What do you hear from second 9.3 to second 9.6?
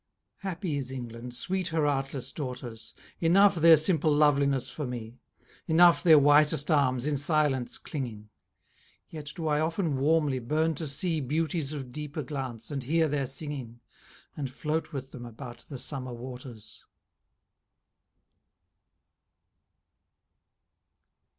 do I